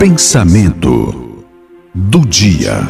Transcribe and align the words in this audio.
Pensamento 0.00 1.44
do 1.94 2.20
dia. 2.20 2.80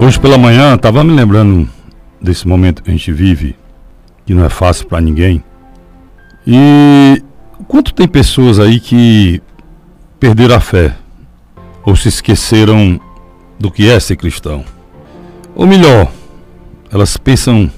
Hoje 0.00 0.18
pela 0.18 0.38
manhã 0.38 0.74
estava 0.74 1.04
me 1.04 1.12
lembrando 1.12 1.68
desse 2.18 2.48
momento 2.48 2.82
que 2.82 2.88
a 2.88 2.94
gente 2.94 3.12
vive, 3.12 3.54
que 4.24 4.32
não 4.32 4.42
é 4.42 4.48
fácil 4.48 4.86
para 4.86 5.02
ninguém. 5.02 5.44
E 6.46 7.22
quanto 7.68 7.92
tem 7.92 8.08
pessoas 8.08 8.58
aí 8.58 8.80
que 8.80 9.42
perderam 10.18 10.56
a 10.56 10.60
fé 10.60 10.96
ou 11.84 11.94
se 11.94 12.08
esqueceram 12.08 12.98
do 13.60 13.70
que 13.70 13.86
é 13.86 14.00
ser 14.00 14.16
cristão? 14.16 14.64
Ou 15.54 15.66
melhor, 15.66 16.10
elas 16.90 17.18
pensam 17.18 17.70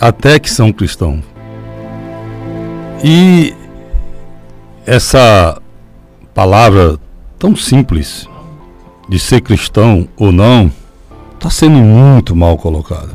até 0.00 0.38
que 0.38 0.50
são 0.50 0.72
cristãos. 0.72 1.22
E 3.04 3.54
essa 4.84 5.60
palavra 6.34 6.98
tão 7.38 7.54
simples 7.56 8.28
de 9.08 9.18
ser 9.18 9.40
cristão 9.40 10.08
ou 10.16 10.32
não 10.32 10.70
está 11.34 11.50
sendo 11.50 11.78
muito 11.78 12.34
mal 12.34 12.56
colocada. 12.56 13.10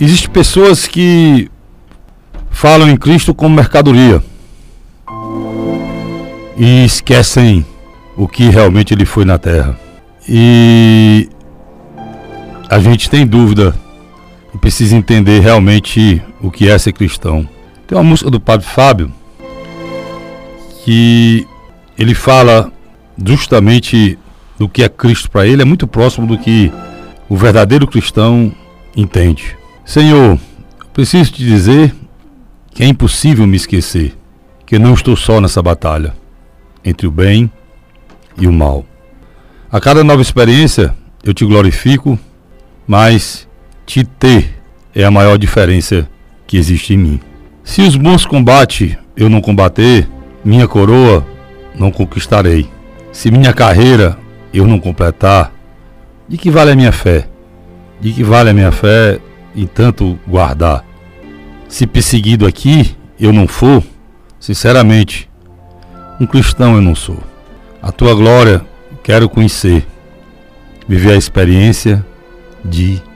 Existem 0.00 0.30
pessoas 0.30 0.86
que 0.86 1.50
falam 2.50 2.88
em 2.88 2.96
Cristo 2.96 3.34
como 3.34 3.54
mercadoria 3.54 4.22
e 6.56 6.84
esquecem 6.84 7.64
o 8.16 8.26
que 8.26 8.48
realmente 8.48 8.94
ele 8.94 9.04
foi 9.04 9.24
na 9.24 9.38
terra. 9.38 9.78
E 10.28 11.28
a 12.68 12.78
gente 12.78 13.08
tem 13.08 13.26
dúvida 13.26 13.74
precisa 14.58 14.96
entender 14.96 15.40
realmente 15.40 16.22
o 16.40 16.50
que 16.50 16.68
é 16.68 16.76
ser 16.78 16.92
cristão. 16.92 17.48
Tem 17.86 17.96
uma 17.96 18.04
música 18.04 18.30
do 18.30 18.38
Padre 18.40 18.66
Fábio 18.66 19.12
que 20.84 21.46
ele 21.98 22.14
fala 22.14 22.70
justamente 23.24 24.18
do 24.58 24.68
que 24.68 24.82
é 24.82 24.88
Cristo 24.88 25.30
para 25.30 25.46
ele, 25.46 25.62
é 25.62 25.64
muito 25.64 25.86
próximo 25.86 26.26
do 26.26 26.36
que 26.36 26.70
o 27.28 27.36
verdadeiro 27.36 27.86
cristão 27.86 28.52
entende. 28.96 29.56
Senhor, 29.84 30.38
preciso 30.92 31.32
te 31.32 31.44
dizer 31.44 31.94
que 32.70 32.82
é 32.82 32.86
impossível 32.86 33.46
me 33.46 33.56
esquecer 33.56 34.14
que 34.66 34.78
não 34.78 34.92
estou 34.92 35.16
só 35.16 35.40
nessa 35.40 35.62
batalha 35.62 36.14
entre 36.84 37.06
o 37.06 37.10
bem 37.10 37.50
e 38.38 38.46
o 38.46 38.52
mal. 38.52 38.84
A 39.72 39.80
cada 39.80 40.04
nova 40.04 40.20
experiência 40.20 40.94
eu 41.24 41.32
te 41.32 41.44
glorifico, 41.44 42.18
mas 42.86 43.47
te 43.88 44.04
ter 44.04 44.54
é 44.94 45.02
a 45.02 45.10
maior 45.10 45.38
diferença 45.38 46.06
que 46.46 46.58
existe 46.58 46.92
em 46.92 46.98
mim. 46.98 47.20
Se 47.64 47.80
os 47.80 47.96
bons 47.96 48.26
combates 48.26 48.94
eu 49.16 49.30
não 49.30 49.40
combater, 49.40 50.06
minha 50.44 50.68
coroa 50.68 51.26
não 51.74 51.90
conquistarei. 51.90 52.68
Se 53.10 53.30
minha 53.30 53.50
carreira 53.54 54.18
eu 54.52 54.66
não 54.66 54.78
completar, 54.78 55.54
de 56.28 56.36
que 56.36 56.50
vale 56.50 56.70
a 56.70 56.76
minha 56.76 56.92
fé? 56.92 57.26
De 57.98 58.12
que 58.12 58.22
vale 58.22 58.50
a 58.50 58.52
minha 58.52 58.70
fé 58.70 59.18
em 59.56 59.66
tanto 59.66 60.18
guardar? 60.28 60.84
Se 61.66 61.86
perseguido 61.86 62.46
aqui 62.46 62.94
eu 63.18 63.32
não 63.32 63.48
for, 63.48 63.82
sinceramente, 64.38 65.30
um 66.20 66.26
cristão 66.26 66.74
eu 66.74 66.82
não 66.82 66.94
sou. 66.94 67.18
A 67.82 67.90
tua 67.90 68.14
glória 68.14 68.60
quero 69.02 69.30
conhecer, 69.30 69.86
viver 70.86 71.12
a 71.12 71.16
experiência 71.16 72.04
de 72.62 73.07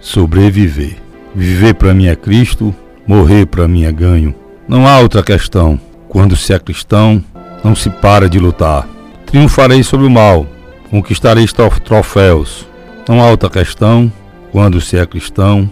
sobreviver. 0.00 0.96
Viver 1.34 1.74
para 1.74 1.94
mim 1.94 2.06
é 2.06 2.16
Cristo, 2.16 2.74
morrer 3.06 3.46
para 3.46 3.68
mim 3.68 3.84
é 3.84 3.92
ganho. 3.92 4.34
Não 4.66 4.86
há 4.86 4.98
outra 4.98 5.22
questão. 5.22 5.80
Quando 6.08 6.36
se 6.36 6.52
é 6.52 6.58
cristão, 6.58 7.22
não 7.62 7.74
se 7.74 7.88
para 7.88 8.28
de 8.28 8.38
lutar. 8.38 8.88
Triunfarei 9.26 9.82
sobre 9.82 10.06
o 10.06 10.10
mal, 10.10 10.46
conquistarei 10.90 11.46
troféus. 11.84 12.66
Não 13.08 13.20
há 13.20 13.30
outra 13.30 13.48
questão. 13.48 14.12
Quando 14.50 14.80
se 14.80 14.98
é 14.98 15.06
cristão, 15.06 15.70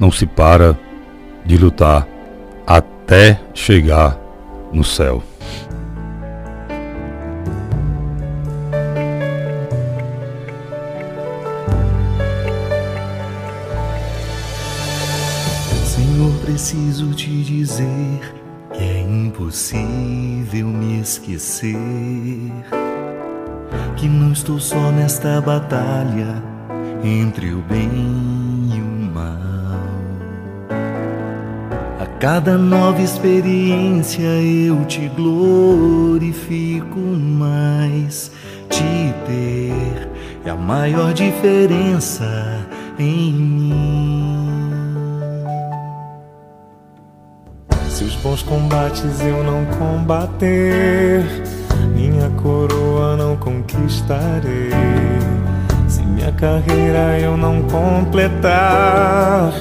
não 0.00 0.10
se 0.10 0.26
para 0.26 0.76
de 1.44 1.56
lutar 1.56 2.06
até 2.66 3.38
chegar 3.54 4.18
no 4.72 4.82
céu. 4.82 5.22
Preciso 16.56 17.12
te 17.12 17.42
dizer 17.42 18.34
que 18.72 18.82
é 18.82 19.02
impossível 19.02 20.66
me 20.66 21.02
esquecer. 21.02 21.76
Que 23.94 24.08
não 24.08 24.32
estou 24.32 24.58
só 24.58 24.90
nesta 24.90 25.38
batalha 25.42 26.42
entre 27.04 27.52
o 27.52 27.60
bem 27.60 28.70
e 28.74 28.80
o 28.80 29.12
mal. 29.12 29.36
A 32.00 32.06
cada 32.18 32.56
nova 32.56 33.02
experiência 33.02 34.22
eu 34.22 34.82
te 34.86 35.08
glorifico 35.08 36.98
mais. 36.98 38.32
Te 38.70 39.12
ter 39.26 40.08
é 40.42 40.48
a 40.48 40.56
maior 40.56 41.12
diferença 41.12 42.66
em 42.98 43.30
mim. 43.34 44.65
Os 48.06 48.14
bons 48.16 48.42
combates 48.42 49.20
eu 49.20 49.42
não 49.42 49.64
combater, 49.78 51.24
minha 51.94 52.30
coroa 52.30 53.16
não 53.16 53.36
conquistarei. 53.36 54.70
Se 55.88 56.02
minha 56.02 56.30
carreira 56.32 57.18
eu 57.18 57.36
não 57.36 57.62
completar, 57.62 59.52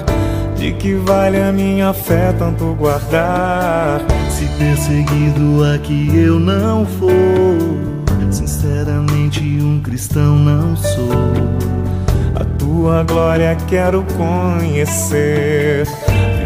de 0.56 0.74
que 0.74 0.94
vale 0.94 1.42
a 1.42 1.52
minha 1.52 1.92
fé 1.92 2.34
tanto 2.38 2.76
guardar? 2.76 4.02
Se 4.30 4.46
perseguido 4.60 5.64
aqui 5.74 6.12
eu 6.16 6.40
não 6.40 6.86
for, 6.86 8.32
sinceramente 8.32 9.42
um 9.62 9.82
cristão 9.82 10.38
não 10.38 10.76
sou. 10.76 11.10
A 12.36 12.44
tua 12.60 13.04
glória 13.04 13.58
quero 13.68 14.06
conhecer 14.18 15.88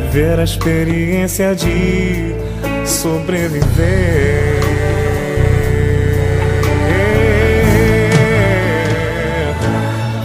viver 0.10 0.40
a 0.40 0.44
experiência 0.44 1.56
de 1.56 2.34
sobreviver. 2.84 4.60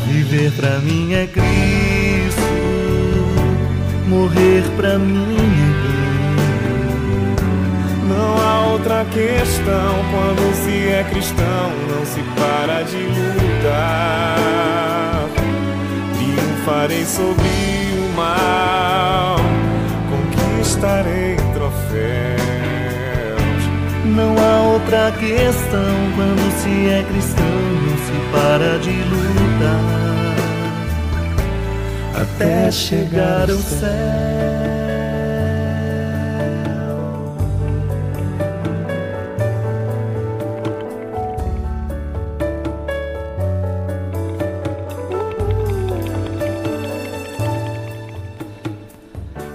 Viver 0.07 0.51
pra 0.53 0.79
mim 0.79 1.13
é 1.13 1.27
Cristo, 1.27 2.41
morrer 4.09 4.65
pra 4.77 4.99
mim 4.99 5.37
é. 5.37 5.95
Não 8.09 8.39
há 8.39 8.67
outra 8.73 9.05
questão 9.05 10.03
quando 10.11 10.55
se 10.65 10.89
é 10.89 11.05
cristão, 11.11 11.71
não 11.91 12.07
se 12.07 12.23
para 12.39 12.83
de 12.85 12.97
lutar. 13.37 14.39
Triunfarei 16.17 17.05
sobre 17.05 17.49
o 17.99 18.17
mal 18.17 18.74
troféus. 21.55 22.45
Não 24.05 24.37
há 24.39 24.73
outra 24.73 25.13
questão 25.13 25.95
quando 26.15 26.53
se 26.61 26.89
é 26.89 27.03
cristão, 27.05 27.47
não 27.87 27.97
se 27.97 28.13
para 28.33 28.79
de 28.79 28.91
lutar 28.91 30.05
até 32.15 32.71
chegar 32.71 33.51
ao 33.51 33.57
céu. 33.57 34.94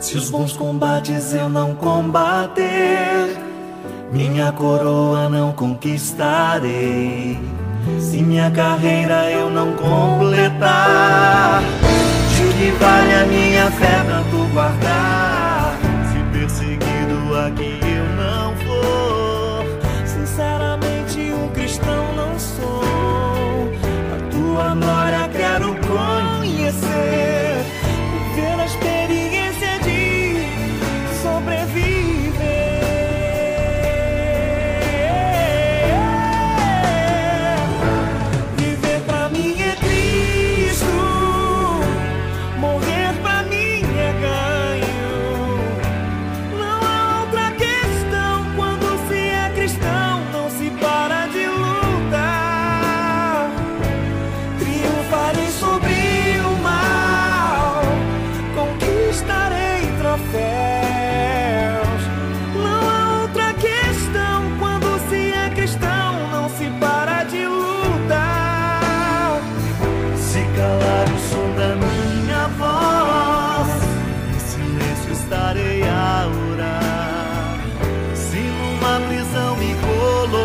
Se 0.10 0.18
os 0.18 0.32
bons 0.32 0.54
combates 0.54 1.36
eu 1.36 1.48
não 1.48 1.76
combater, 1.76 3.38
minha 4.12 4.52
coroa 4.52 5.30
não 5.30 5.52
conquistarei. 5.52 7.38
Se 8.00 8.18
minha 8.18 8.50
carreira 8.50 9.30
eu 9.30 9.52
não 9.52 9.72
completar, 9.74 11.62
de 11.62 12.54
que 12.58 12.72
vale 12.80 13.14
a 13.14 13.26
minha 13.28 13.70
fé 13.70 14.04
tanto 14.08 14.52
guardar? 14.52 14.89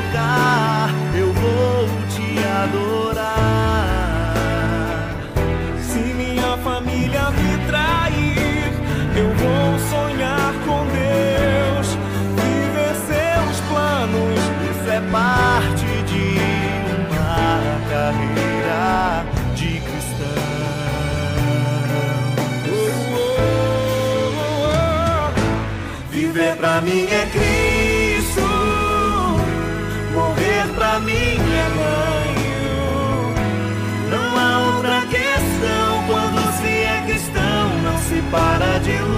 tocar, 0.05 0.91
eu 1.17 1.33
vou 1.33 1.89
te 2.09 2.39
adorar. 2.45 3.95
Se 5.81 5.99
minha 5.99 6.56
família 6.59 7.31
me 7.31 7.67
trair, 7.67 8.73
eu 9.17 9.29
vou 9.35 9.79
sonhar 9.91 10.53
com 10.65 10.87
Deus, 10.87 11.99
viver 12.37 12.95
seus 13.06 13.61
planos. 13.69 14.41
Isso 14.71 14.91
é 14.91 15.01
parte 15.11 15.87
de 16.11 16.27
uma 17.01 17.81
carreira 17.91 19.25
de 19.55 19.81
cristão. 19.81 20.45
Oh, 22.69 22.77
oh, 23.17 23.31
oh, 24.59 26.11
Viver 26.11 26.56
pra 26.56 26.81
mim 26.81 27.06
é 27.06 27.27
Cristo 27.33 27.74
pra 30.75 30.99
mim 31.00 31.12
é 31.12 31.69
ganho. 31.79 32.65
Não 34.11 34.38
há 34.38 34.59
outra 34.75 35.00
questão 35.06 36.05
quando 36.06 36.53
se 36.61 36.69
é 36.69 37.03
cristão, 37.06 37.69
não 37.82 37.99
se 37.99 38.23
para 38.31 38.79
de 38.79 38.99
lutar. 38.99 39.13